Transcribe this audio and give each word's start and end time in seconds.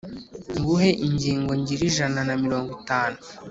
Nguhe 0.57 0.89
ingingo 1.07 1.51
ngire 1.59 1.83
ijana 1.89 2.19
na 2.27 2.33
mirongo 2.43 2.69
itanu 2.79 3.17